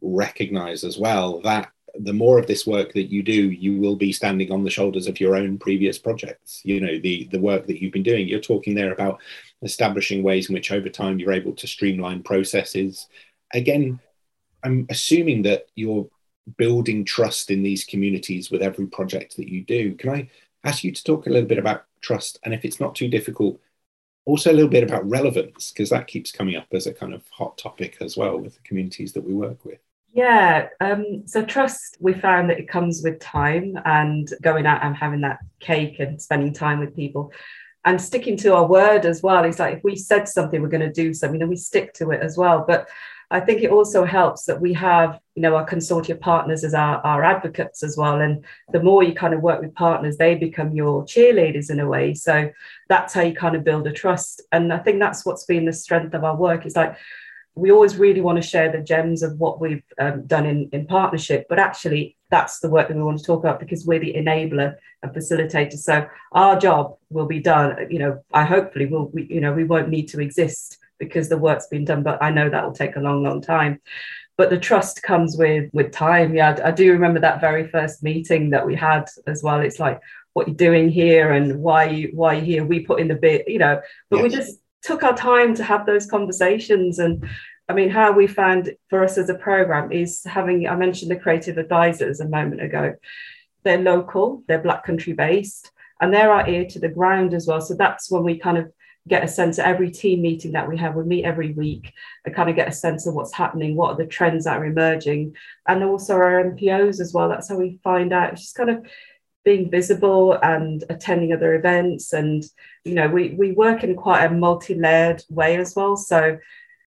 recognize 0.00 0.84
as 0.84 0.98
well 0.98 1.40
that 1.40 1.70
the 2.00 2.12
more 2.12 2.38
of 2.38 2.46
this 2.46 2.66
work 2.66 2.92
that 2.92 3.10
you 3.10 3.22
do, 3.22 3.50
you 3.50 3.78
will 3.78 3.96
be 3.96 4.12
standing 4.12 4.52
on 4.52 4.62
the 4.62 4.70
shoulders 4.70 5.06
of 5.06 5.20
your 5.20 5.34
own 5.34 5.58
previous 5.58 5.98
projects. 5.98 6.60
You 6.64 6.80
know, 6.80 6.98
the 6.98 7.28
the 7.32 7.40
work 7.40 7.66
that 7.66 7.82
you've 7.82 7.92
been 7.92 8.02
doing. 8.02 8.28
You're 8.28 8.40
talking 8.40 8.74
there 8.74 8.92
about 8.92 9.20
establishing 9.62 10.22
ways 10.22 10.48
in 10.48 10.54
which 10.54 10.70
over 10.70 10.88
time 10.88 11.18
you're 11.18 11.32
able 11.32 11.54
to 11.54 11.66
streamline 11.66 12.22
processes. 12.22 13.08
Again, 13.52 14.00
I'm 14.62 14.86
assuming 14.90 15.42
that 15.42 15.66
you're 15.74 16.08
building 16.56 17.04
trust 17.04 17.50
in 17.50 17.62
these 17.62 17.84
communities 17.84 18.50
with 18.50 18.62
every 18.62 18.86
project 18.86 19.36
that 19.36 19.48
you 19.48 19.64
do. 19.64 19.94
Can 19.94 20.10
I 20.10 20.30
ask 20.64 20.84
you 20.84 20.92
to 20.92 21.04
talk 21.04 21.26
a 21.26 21.30
little 21.30 21.48
bit 21.48 21.58
about 21.58 21.84
trust? 22.00 22.38
And 22.44 22.54
if 22.54 22.64
it's 22.64 22.80
not 22.80 22.94
too 22.94 23.08
difficult, 23.08 23.60
also 24.28 24.52
a 24.52 24.54
little 24.54 24.70
bit 24.70 24.84
about 24.84 25.08
relevance 25.08 25.72
because 25.72 25.88
that 25.88 26.06
keeps 26.06 26.30
coming 26.30 26.54
up 26.54 26.66
as 26.72 26.86
a 26.86 26.92
kind 26.92 27.14
of 27.14 27.22
hot 27.30 27.56
topic 27.56 27.96
as 28.00 28.14
well 28.14 28.38
with 28.38 28.54
the 28.54 28.62
communities 28.62 29.14
that 29.14 29.24
we 29.24 29.32
work 29.32 29.64
with. 29.64 29.78
Yeah, 30.12 30.68
um, 30.80 31.22
so 31.26 31.44
trust, 31.44 31.96
we 32.00 32.12
found 32.12 32.50
that 32.50 32.58
it 32.58 32.68
comes 32.68 33.00
with 33.02 33.20
time 33.20 33.78
and 33.86 34.28
going 34.42 34.66
out 34.66 34.82
and 34.82 34.94
having 34.94 35.22
that 35.22 35.38
cake 35.60 35.98
and 35.98 36.20
spending 36.20 36.52
time 36.52 36.78
with 36.78 36.94
people 36.94 37.32
and 37.86 38.00
sticking 38.00 38.36
to 38.38 38.54
our 38.54 38.66
word 38.66 39.06
as 39.06 39.22
well. 39.22 39.44
It's 39.44 39.58
like 39.58 39.78
if 39.78 39.84
we 39.84 39.96
said 39.96 40.28
something, 40.28 40.60
we're 40.60 40.68
going 40.68 40.80
to 40.80 40.92
do 40.92 41.14
something, 41.14 41.38
then 41.38 41.48
we 41.48 41.56
stick 41.56 41.94
to 41.94 42.10
it 42.10 42.20
as 42.20 42.36
well. 42.36 42.64
But 42.68 42.88
I 43.30 43.40
think 43.40 43.62
it 43.62 43.70
also 43.70 44.04
helps 44.04 44.44
that 44.46 44.60
we 44.60 44.72
have, 44.72 45.20
you 45.34 45.42
know, 45.42 45.54
our 45.54 45.68
consortia 45.68 46.18
partners 46.18 46.64
as 46.64 46.72
our, 46.72 47.04
our 47.04 47.22
advocates 47.22 47.82
as 47.82 47.96
well. 47.96 48.20
And 48.20 48.44
the 48.72 48.82
more 48.82 49.02
you 49.02 49.14
kind 49.14 49.34
of 49.34 49.42
work 49.42 49.60
with 49.60 49.74
partners, 49.74 50.16
they 50.16 50.34
become 50.34 50.72
your 50.72 51.04
cheerleaders 51.04 51.70
in 51.70 51.78
a 51.78 51.86
way. 51.86 52.14
So 52.14 52.50
that's 52.88 53.12
how 53.12 53.20
you 53.20 53.34
kind 53.34 53.54
of 53.54 53.64
build 53.64 53.86
a 53.86 53.92
trust. 53.92 54.42
And 54.50 54.72
I 54.72 54.78
think 54.78 54.98
that's 54.98 55.26
what's 55.26 55.44
been 55.44 55.66
the 55.66 55.74
strength 55.74 56.14
of 56.14 56.24
our 56.24 56.36
work. 56.36 56.64
It's 56.64 56.76
like 56.76 56.96
we 57.54 57.70
always 57.70 57.96
really 57.96 58.20
want 58.20 58.40
to 58.40 58.48
share 58.48 58.72
the 58.72 58.78
gems 58.78 59.22
of 59.22 59.38
what 59.38 59.60
we've 59.60 59.82
um, 59.98 60.26
done 60.26 60.46
in, 60.46 60.70
in 60.72 60.86
partnership, 60.86 61.46
but 61.48 61.58
actually 61.58 62.16
that's 62.30 62.60
the 62.60 62.70
work 62.70 62.88
that 62.88 62.96
we 62.96 63.02
want 63.02 63.18
to 63.18 63.24
talk 63.24 63.40
about 63.40 63.58
because 63.60 63.84
we're 63.84 63.98
the 63.98 64.14
enabler 64.14 64.76
and 65.02 65.12
facilitator. 65.12 65.76
So 65.76 66.06
our 66.32 66.58
job 66.58 66.96
will 67.10 67.26
be 67.26 67.40
done. 67.40 67.88
You 67.90 67.98
know, 67.98 68.24
I 68.32 68.44
hopefully 68.44 68.86
will. 68.86 69.08
We, 69.08 69.26
you 69.28 69.40
know, 69.40 69.52
we 69.52 69.64
won't 69.64 69.88
need 69.88 70.08
to 70.08 70.20
exist 70.20 70.78
because 70.98 71.28
the 71.28 71.38
work's 71.38 71.66
been 71.66 71.84
done, 71.84 72.02
but 72.02 72.22
I 72.22 72.30
know 72.30 72.48
that 72.48 72.64
will 72.64 72.72
take 72.72 72.96
a 72.96 73.00
long, 73.00 73.22
long 73.22 73.40
time. 73.40 73.80
But 74.36 74.50
the 74.50 74.58
trust 74.58 75.02
comes 75.02 75.36
with 75.36 75.68
with 75.72 75.90
time. 75.90 76.34
Yeah, 76.34 76.58
I 76.64 76.70
do 76.70 76.92
remember 76.92 77.20
that 77.20 77.40
very 77.40 77.66
first 77.68 78.02
meeting 78.02 78.50
that 78.50 78.66
we 78.66 78.76
had 78.76 79.08
as 79.26 79.42
well. 79.42 79.60
It's 79.60 79.80
like, 79.80 80.00
what 80.32 80.46
you're 80.46 80.54
doing 80.54 80.88
here 80.88 81.32
and 81.32 81.60
why 81.60 81.86
you 81.86 82.10
why 82.14 82.34
you 82.34 82.42
here. 82.42 82.64
We 82.64 82.80
put 82.80 83.00
in 83.00 83.08
the 83.08 83.16
bit, 83.16 83.48
you 83.48 83.58
know, 83.58 83.80
but 84.10 84.18
yes. 84.18 84.22
we 84.22 84.28
just 84.28 84.60
took 84.82 85.02
our 85.02 85.16
time 85.16 85.54
to 85.56 85.64
have 85.64 85.84
those 85.84 86.06
conversations 86.06 87.00
and 87.00 87.28
I 87.68 87.74
mean, 87.74 87.90
how 87.90 88.12
we 88.12 88.26
found 88.26 88.74
for 88.88 89.04
us 89.04 89.18
as 89.18 89.28
a 89.28 89.34
program 89.34 89.92
is 89.92 90.24
having, 90.24 90.66
I 90.66 90.74
mentioned 90.74 91.10
the 91.10 91.16
creative 91.16 91.58
advisors 91.58 92.20
a 92.20 92.28
moment 92.28 92.62
ago. 92.62 92.94
They're 93.62 93.82
local, 93.82 94.42
they're 94.48 94.62
Black 94.62 94.84
country 94.84 95.12
based, 95.12 95.70
and 96.00 96.12
they're 96.12 96.32
our 96.32 96.48
ear 96.48 96.64
to 96.64 96.78
the 96.78 96.88
ground 96.88 97.34
as 97.34 97.46
well. 97.46 97.60
So 97.60 97.74
that's 97.74 98.10
when 98.10 98.24
we 98.24 98.38
kind 98.38 98.56
of 98.56 98.72
get 99.08 99.24
a 99.24 99.28
sense 99.28 99.58
of 99.58 99.64
every 99.64 99.90
team 99.90 100.22
meeting 100.22 100.52
that 100.52 100.68
we 100.68 100.76
have. 100.76 100.94
We 100.94 101.04
meet 101.04 101.24
every 101.24 101.52
week 101.52 101.92
and 102.24 102.34
kind 102.34 102.50
of 102.50 102.56
get 102.56 102.68
a 102.68 102.72
sense 102.72 103.06
of 103.06 103.14
what's 103.14 103.32
happening, 103.32 103.74
what 103.74 103.92
are 103.92 103.96
the 103.96 104.06
trends 104.06 104.44
that 104.44 104.58
are 104.58 104.66
emerging, 104.66 105.34
and 105.66 105.82
also 105.82 106.14
our 106.14 106.44
MPOs 106.44 107.00
as 107.00 107.12
well. 107.12 107.28
That's 107.28 107.48
how 107.48 107.56
we 107.56 107.80
find 107.82 108.12
out. 108.12 108.32
It's 108.32 108.42
just 108.42 108.54
kind 108.54 108.70
of 108.70 108.86
being 109.44 109.70
visible 109.70 110.34
and 110.34 110.84
attending 110.90 111.32
other 111.32 111.54
events. 111.54 112.12
And, 112.12 112.44
you 112.84 112.94
know, 112.94 113.08
we, 113.08 113.30
we 113.30 113.52
work 113.52 113.82
in 113.82 113.96
quite 113.96 114.24
a 114.24 114.30
multi 114.30 114.74
layered 114.74 115.22
way 115.30 115.56
as 115.56 115.74
well. 115.74 115.96
So 115.96 116.38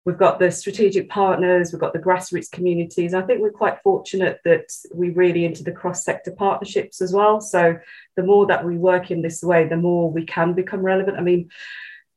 we've 0.06 0.18
got 0.18 0.40
the 0.40 0.52
strategic 0.52 1.10
partners, 1.10 1.72
we've 1.72 1.80
got 1.80 1.94
the 1.94 2.00
grassroots 2.00 2.52
communities. 2.52 3.14
I 3.14 3.22
think 3.22 3.42
we're 3.42 3.52
quite 3.52 3.82
fortunate 3.84 4.40
that 4.44 4.70
we're 4.92 5.14
really 5.14 5.46
into 5.46 5.64
the 5.64 5.72
cross 5.72 6.04
sector 6.04 6.32
partnerships 6.32 7.02
as 7.02 7.14
well. 7.14 7.40
So 7.40 7.78
the 8.16 8.24
more 8.24 8.46
that 8.48 8.66
we 8.66 8.78
work 8.78 9.12
in 9.12 9.22
this 9.22 9.44
way, 9.44 9.68
the 9.68 9.78
more 9.78 10.12
we 10.12 10.26
can 10.26 10.54
become 10.54 10.82
relevant. 10.82 11.18
I 11.18 11.22
mean, 11.22 11.50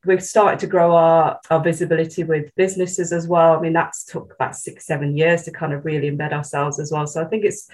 we've 0.05 0.23
started 0.23 0.59
to 0.61 0.67
grow 0.67 0.95
our, 0.95 1.39
our 1.51 1.63
visibility 1.63 2.25
with 2.25 2.55
businesses 2.57 3.13
as 3.13 3.29
well. 3.29 3.57
I 3.57 3.61
mean, 3.61 3.73
that's 3.73 4.05
took 4.05 4.35
about 4.35 4.57
six, 4.57 4.87
seven 4.87 5.17
years 5.17 5.43
to 5.45 5.51
kind 5.51 5.73
of 5.73 5.85
really 5.85 6.11
embed 6.11 6.33
ourselves 6.33 6.81
as 6.81 6.91
well. 6.91 7.07
So 7.07 7.23
I 7.23 7.27
think 7.27 7.45
it's, 7.45 7.69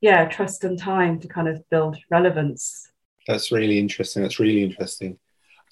yeah, 0.00 0.24
trust 0.26 0.64
and 0.64 0.78
time 0.78 1.20
to 1.20 1.28
kind 1.28 1.48
of 1.48 1.68
build 1.70 1.96
relevance. 2.10 2.90
That's 3.26 3.52
really 3.52 3.78
interesting. 3.78 4.22
That's 4.22 4.40
really 4.40 4.62
interesting. 4.62 5.18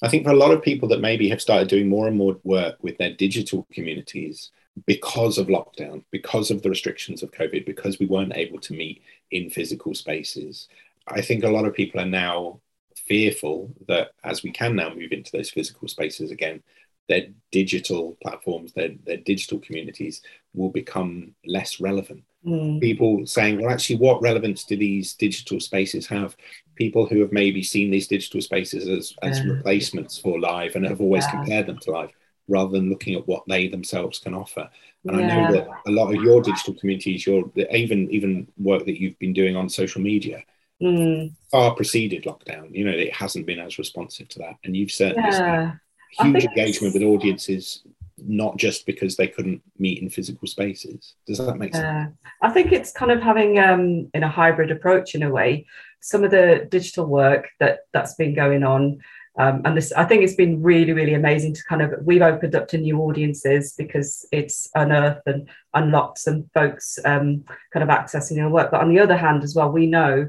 I 0.03 0.09
think 0.09 0.25
for 0.25 0.31
a 0.31 0.37
lot 0.37 0.53
of 0.53 0.63
people 0.63 0.89
that 0.91 1.01
maybe 1.01 1.29
have 1.31 1.41
started 1.41 1.69
doing 1.69 1.89
more 1.89 2.07
and 2.07 2.17
more 2.17 2.39
work 2.45 2.77
with 2.83 2.99
their 2.99 3.15
digital 3.15 3.67
communities 3.73 4.51
because 4.85 5.39
of 5.39 5.47
lockdown, 5.47 6.05
because 6.11 6.51
of 6.51 6.61
the 6.61 6.69
restrictions 6.69 7.23
of 7.23 7.31
COVID, 7.31 7.65
because 7.65 7.99
we 7.99 8.07
weren't 8.07 8.37
able 8.37 8.61
to 8.61 8.75
meet 8.75 9.03
in 9.31 9.49
physical 9.49 9.95
spaces, 9.95 10.69
I 11.09 11.23
think 11.23 11.45
a 11.45 11.49
lot 11.49 11.65
of 11.65 11.73
people 11.73 12.01
are 12.01 12.07
now 12.07 12.61
fearful 13.07 13.73
that 13.89 14.11
as 14.25 14.43
we 14.43 14.51
can 14.51 14.77
now 14.77 14.93
move 14.93 15.13
into 15.13 15.33
those 15.33 15.51
physical 15.51 15.89
spaces 15.89 16.31
again, 16.31 16.63
their 17.09 17.27
digital 17.53 18.17
platforms, 18.21 18.73
their, 18.73 18.91
their 19.05 19.19
digital 19.19 19.61
communities 19.61 20.23
will 20.55 20.71
become 20.71 21.35
less 21.47 21.81
relevant. 21.81 22.25
Mm. 22.45 22.81
People 22.81 23.27
saying, 23.27 23.61
well, 23.61 23.71
actually, 23.71 23.97
what 23.97 24.23
relevance 24.23 24.65
do 24.65 24.77
these 24.77 25.15
digital 25.15 25.61
spaces 25.61 26.07
have? 26.07 26.37
People 26.75 27.07
who 27.07 27.21
have 27.21 27.33
maybe 27.33 27.63
seen 27.63 27.91
these 27.91 28.09
digital 28.09 28.41
spaces 28.41 28.89
as, 28.89 29.15
as 29.23 29.39
yeah. 29.39 29.53
replacements 29.53 30.19
for 30.19 30.41
live 30.41 30.75
and 30.75 30.85
have 30.85 31.01
always 31.01 31.25
yeah. 31.25 31.31
compared 31.31 31.67
them 31.67 31.79
to 31.79 31.93
live 31.93 32.11
rather 32.49 32.73
than 32.73 32.91
looking 32.91 33.15
at 33.15 33.27
what 33.27 33.43
they 33.49 33.69
themselves 33.69 34.19
can 34.19 34.35
offer. 34.35 34.69
And 35.05 35.21
yeah. 35.21 35.27
I 35.27 35.29
know 35.29 35.53
that 35.53 35.69
a 35.87 35.91
lot 35.91 36.15
of 36.15 36.23
your 36.23 36.43
digital 36.43 36.75
communities, 36.75 37.27
your 37.27 37.51
even 37.73 38.11
even 38.11 38.49
work 38.57 38.85
that 38.85 39.01
you've 39.01 39.19
been 39.19 39.33
doing 39.33 39.57
on 39.57 39.69
social 39.69 40.01
media, 40.01 40.43
mm. 40.83 41.33
far 41.51 41.75
preceded 41.75 42.25
lockdown. 42.25 42.75
You 42.75 42.85
know, 42.85 42.97
it 42.97 43.15
hasn't 43.15 43.47
been 43.47 43.61
as 43.61 43.79
responsive 43.79 44.29
to 44.31 44.39
that. 44.41 44.55
And 44.65 44.77
you've 44.77 44.93
certainly 44.93 45.29
yeah. 45.31 45.73
huge 46.13 46.45
engagement 46.45 46.95
with 46.95 47.03
audiences, 47.03 47.83
not 48.19 48.57
just 48.57 48.87
because 48.87 49.17
they 49.17 49.29
couldn't 49.29 49.63
meet 49.79 50.01
in 50.03 50.09
physical 50.09 50.49
spaces. 50.49 51.15
Does 51.27 51.39
that 51.39 51.59
make 51.59 51.75
yeah. 51.75 52.07
sense? 52.07 52.17
I 52.43 52.51
think 52.51 52.73
it's 52.73 52.93
kind 52.93 53.13
of 53.13 53.21
having 53.21 53.59
um, 53.59 54.11
in 54.15 54.23
a 54.23 54.29
hybrid 54.29 54.71
approach 54.71 55.15
in 55.15 55.23
a 55.23 55.31
way. 55.31 55.67
Some 56.01 56.25
of 56.25 56.31
the 56.31 56.67
digital 56.71 57.07
work 57.07 57.49
that 57.61 57.81
that's 57.93 58.15
been 58.15 58.35
going 58.35 58.63
on. 58.63 59.01
Um, 59.39 59.61
and 59.67 59.77
this, 59.77 59.93
I 59.93 60.05
think 60.05 60.23
it's 60.23 60.35
been 60.35 60.63
really, 60.63 60.95
really 60.95 61.13
amazing 61.13 61.53
to 61.55 61.65
kind 61.65 61.83
of, 61.83 61.93
we've 62.03 62.23
opened 62.23 62.55
up 62.55 62.69
to 62.69 62.79
new 62.79 62.99
audiences 63.01 63.75
because 63.77 64.27
it's 64.33 64.71
unearthed 64.75 65.27
and 65.27 65.47
unlocked 65.75 66.17
some 66.17 66.49
folks 66.55 66.99
um, 67.05 67.45
kind 67.71 67.83
of 67.83 67.91
accessing 67.91 68.43
our 68.43 68.49
work. 68.49 68.71
But 68.71 68.81
on 68.81 68.89
the 68.89 69.01
other 69.01 69.17
hand, 69.17 69.43
as 69.43 69.55
well, 69.55 69.71
we 69.71 69.87
know 69.87 70.29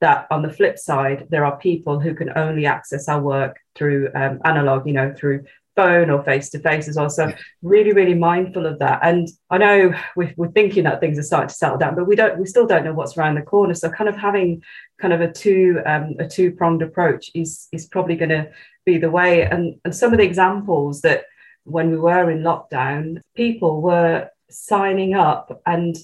that 0.00 0.26
on 0.30 0.42
the 0.42 0.52
flip 0.52 0.78
side, 0.78 1.26
there 1.30 1.44
are 1.44 1.58
people 1.58 1.98
who 1.98 2.14
can 2.14 2.36
only 2.36 2.66
access 2.66 3.08
our 3.08 3.20
work 3.20 3.58
through 3.74 4.10
um, 4.14 4.40
analog, 4.44 4.86
you 4.86 4.92
know, 4.92 5.12
through 5.16 5.44
phone 5.78 6.10
or 6.10 6.24
face 6.24 6.50
to 6.50 6.58
face 6.58 6.88
as 6.88 6.96
well. 6.96 7.08
So 7.08 7.32
really, 7.62 7.92
really 7.92 8.14
mindful 8.14 8.66
of 8.66 8.80
that. 8.80 8.98
And 9.02 9.28
I 9.48 9.58
know 9.58 9.94
we're, 10.16 10.34
we're, 10.36 10.50
thinking 10.50 10.82
that 10.84 10.98
things 10.98 11.18
are 11.18 11.22
starting 11.22 11.48
to 11.48 11.54
settle 11.54 11.78
down, 11.78 11.94
but 11.94 12.08
we 12.08 12.16
don't, 12.16 12.36
we 12.36 12.46
still 12.46 12.66
don't 12.66 12.84
know 12.84 12.92
what's 12.92 13.16
around 13.16 13.36
the 13.36 13.42
corner. 13.42 13.74
So 13.74 13.88
kind 13.88 14.08
of 14.08 14.16
having 14.16 14.62
kind 15.00 15.14
of 15.14 15.20
a 15.20 15.30
two, 15.30 15.80
um, 15.86 16.16
a 16.18 16.26
two 16.26 16.50
pronged 16.50 16.82
approach 16.82 17.30
is 17.34 17.68
is 17.70 17.86
probably 17.86 18.16
going 18.16 18.30
to 18.30 18.50
be 18.84 18.98
the 18.98 19.10
way. 19.10 19.42
And 19.42 19.80
and 19.84 19.94
some 19.94 20.12
of 20.12 20.18
the 20.18 20.24
examples 20.24 21.02
that 21.02 21.26
when 21.62 21.90
we 21.90 21.96
were 21.96 22.28
in 22.28 22.42
lockdown, 22.42 23.20
people 23.36 23.80
were 23.80 24.30
signing 24.50 25.14
up 25.14 25.62
and 25.64 25.96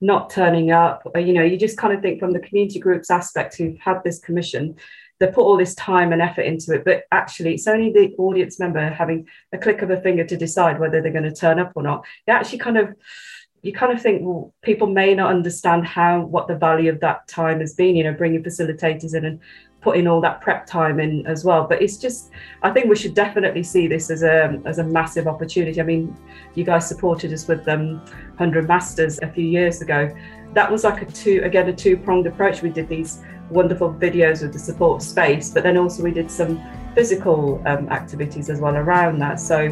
not 0.00 0.30
turning 0.30 0.70
up. 0.70 1.02
Or, 1.14 1.20
you 1.20 1.32
know 1.32 1.42
you 1.42 1.56
just 1.56 1.78
kind 1.78 1.92
of 1.92 2.00
think 2.02 2.20
from 2.20 2.32
the 2.32 2.40
community 2.40 2.78
groups 2.78 3.10
aspect 3.10 3.56
who've 3.56 3.78
had 3.78 4.02
this 4.04 4.18
commission 4.18 4.76
they 5.20 5.26
put 5.26 5.38
all 5.38 5.56
this 5.56 5.74
time 5.74 6.12
and 6.12 6.22
effort 6.22 6.42
into 6.42 6.72
it 6.72 6.84
but 6.84 7.02
actually 7.10 7.54
it's 7.54 7.66
only 7.66 7.92
the 7.92 8.14
audience 8.18 8.60
member 8.60 8.88
having 8.88 9.26
a 9.52 9.58
click 9.58 9.82
of 9.82 9.90
a 9.90 10.00
finger 10.00 10.24
to 10.24 10.36
decide 10.36 10.78
whether 10.78 11.02
they're 11.02 11.10
going 11.12 11.24
to 11.24 11.34
turn 11.34 11.58
up 11.58 11.72
or 11.74 11.82
not. 11.82 12.04
It 12.26 12.30
actually 12.30 12.58
kind 12.58 12.78
of 12.78 12.94
you 13.62 13.72
kind 13.72 13.92
of 13.92 14.00
think 14.00 14.22
well 14.22 14.52
people 14.62 14.86
may 14.86 15.14
not 15.14 15.30
understand 15.30 15.86
how 15.86 16.20
what 16.20 16.46
the 16.46 16.54
value 16.54 16.90
of 16.90 17.00
that 17.00 17.26
time 17.26 17.60
has 17.60 17.74
been 17.74 17.96
you 17.96 18.04
know 18.04 18.12
bringing 18.12 18.42
facilitators 18.42 19.14
in 19.14 19.24
and 19.24 19.40
putting 19.80 20.06
all 20.06 20.20
that 20.20 20.40
prep 20.40 20.66
time 20.66 20.98
in 20.98 21.26
as 21.26 21.44
well. 21.44 21.66
But 21.68 21.80
it's 21.80 21.96
just, 21.96 22.30
I 22.62 22.70
think 22.70 22.86
we 22.86 22.96
should 22.96 23.14
definitely 23.14 23.62
see 23.62 23.86
this 23.86 24.10
as 24.10 24.22
a 24.22 24.60
as 24.64 24.78
a 24.78 24.84
massive 24.84 25.26
opportunity. 25.26 25.80
I 25.80 25.84
mean, 25.84 26.16
you 26.54 26.64
guys 26.64 26.88
supported 26.88 27.32
us 27.32 27.46
with 27.46 27.66
um, 27.68 27.98
100 28.36 28.66
Masters 28.66 29.18
a 29.22 29.28
few 29.28 29.46
years 29.46 29.80
ago. 29.80 30.14
That 30.54 30.70
was 30.70 30.84
like 30.84 31.02
a 31.02 31.06
two 31.06 31.42
again 31.44 31.68
a 31.68 31.72
two 31.72 31.96
pronged 31.96 32.26
approach. 32.26 32.62
We 32.62 32.70
did 32.70 32.88
these 32.88 33.22
wonderful 33.50 33.94
videos 33.94 34.42
with 34.42 34.52
the 34.52 34.58
support 34.58 35.02
space, 35.02 35.50
but 35.50 35.62
then 35.62 35.76
also 35.76 36.02
we 36.02 36.10
did 36.10 36.30
some 36.30 36.60
physical 36.98 37.62
um, 37.64 37.88
activities 37.90 38.50
as 38.50 38.60
well 38.60 38.74
around 38.74 39.20
that. 39.20 39.38
So 39.38 39.68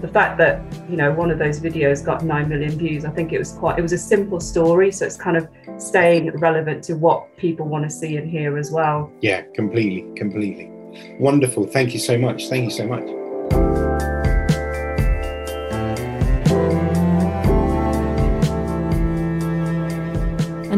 the 0.00 0.06
fact 0.06 0.38
that 0.38 0.62
you 0.88 0.96
know 0.96 1.12
one 1.12 1.32
of 1.32 1.38
those 1.40 1.58
videos 1.58 2.04
got 2.04 2.22
nine 2.22 2.48
million 2.48 2.78
views, 2.78 3.04
I 3.04 3.10
think 3.10 3.32
it 3.32 3.38
was 3.38 3.50
quite. 3.50 3.80
It 3.80 3.82
was 3.82 3.92
a 3.92 3.98
simple 3.98 4.38
story, 4.38 4.92
so 4.92 5.04
it's 5.04 5.16
kind 5.16 5.36
of 5.36 5.48
staying 5.76 6.30
relevant 6.38 6.84
to 6.84 6.94
what 6.94 7.36
people 7.36 7.66
want 7.66 7.82
to 7.82 7.90
see 7.90 8.16
and 8.16 8.30
hear 8.30 8.56
as 8.56 8.70
well. 8.70 9.10
Yeah, 9.20 9.42
completely, 9.56 10.06
completely. 10.14 10.70
Wonderful. 11.18 11.66
Thank 11.66 11.94
you 11.94 11.98
so 11.98 12.16
much. 12.16 12.48
Thank 12.48 12.62
you 12.66 12.70
so 12.70 12.86
much. 12.86 13.17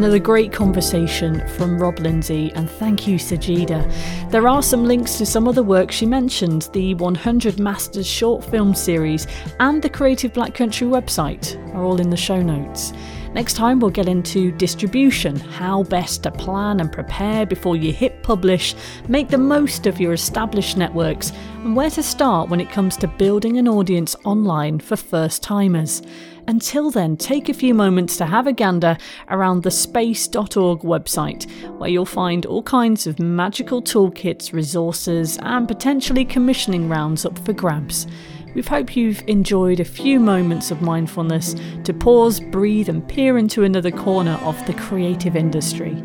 Another 0.01 0.17
great 0.17 0.51
conversation 0.51 1.47
from 1.49 1.77
Rob 1.77 1.99
Lindsay, 1.99 2.51
and 2.55 2.67
thank 2.67 3.05
you, 3.05 3.19
Sajida. 3.19 4.31
There 4.31 4.47
are 4.47 4.63
some 4.63 4.83
links 4.83 5.19
to 5.19 5.27
some 5.27 5.47
of 5.47 5.53
the 5.53 5.61
work 5.61 5.91
she 5.91 6.07
mentioned 6.07 6.69
the 6.73 6.95
100 6.95 7.59
Masters 7.59 8.07
short 8.07 8.43
film 8.43 8.73
series 8.73 9.27
and 9.59 9.79
the 9.79 9.91
Creative 9.91 10.33
Black 10.33 10.55
Country 10.55 10.87
website 10.87 11.55
are 11.75 11.83
all 11.83 12.01
in 12.01 12.09
the 12.09 12.17
show 12.17 12.41
notes. 12.41 12.93
Next 13.35 13.53
time, 13.53 13.79
we'll 13.79 13.91
get 13.91 14.07
into 14.07 14.51
distribution, 14.53 15.35
how 15.35 15.83
best 15.83 16.23
to 16.23 16.31
plan 16.31 16.79
and 16.79 16.91
prepare 16.91 17.45
before 17.45 17.75
you 17.75 17.93
hit 17.93 18.23
publish, 18.23 18.73
make 19.07 19.29
the 19.29 19.37
most 19.37 19.85
of 19.85 20.01
your 20.01 20.13
established 20.13 20.77
networks, 20.77 21.31
and 21.57 21.75
where 21.75 21.91
to 21.91 22.01
start 22.01 22.49
when 22.49 22.59
it 22.59 22.71
comes 22.71 22.97
to 22.97 23.07
building 23.07 23.59
an 23.59 23.67
audience 23.67 24.15
online 24.25 24.79
for 24.79 24.95
first 24.95 25.43
timers. 25.43 26.01
Until 26.47 26.91
then, 26.91 27.17
take 27.17 27.49
a 27.49 27.53
few 27.53 27.73
moments 27.73 28.17
to 28.17 28.25
have 28.25 28.47
a 28.47 28.53
gander 28.53 28.97
around 29.29 29.63
the 29.63 29.71
space.org 29.71 30.81
website, 30.81 31.49
where 31.77 31.89
you'll 31.89 32.05
find 32.05 32.45
all 32.45 32.63
kinds 32.63 33.07
of 33.07 33.19
magical 33.19 33.81
toolkits, 33.81 34.51
resources, 34.51 35.37
and 35.41 35.67
potentially 35.67 36.25
commissioning 36.25 36.89
rounds 36.89 37.25
up 37.25 37.37
for 37.39 37.53
grabs. 37.53 38.07
We 38.53 38.61
hope 38.61 38.97
you've 38.97 39.23
enjoyed 39.27 39.79
a 39.79 39.85
few 39.85 40.19
moments 40.19 40.71
of 40.71 40.81
mindfulness 40.81 41.55
to 41.85 41.93
pause, 41.93 42.39
breathe, 42.39 42.89
and 42.89 43.07
peer 43.07 43.37
into 43.37 43.63
another 43.63 43.91
corner 43.91 44.37
of 44.41 44.65
the 44.65 44.73
creative 44.73 45.37
industry. 45.37 45.95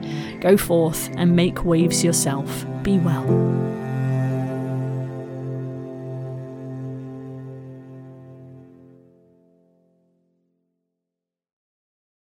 Go 0.40 0.56
forth 0.56 1.10
and 1.16 1.34
make 1.34 1.64
waves 1.64 2.04
yourself. 2.04 2.64
Be 2.82 2.98
well. 2.98 3.85